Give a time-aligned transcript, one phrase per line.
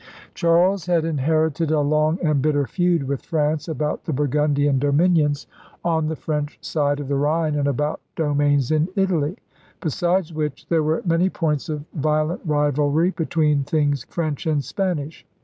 [0.33, 5.45] Charles had inherited a long and bitter feud with France about the Burgundian dominions
[5.85, 8.87] on 24 ELIZABETHAN SEA DOGS the French side of the Rhine and about domains in
[8.95, 9.37] Italy;
[9.79, 15.23] besides which there were many points of violent rivalry between things French and Span ish.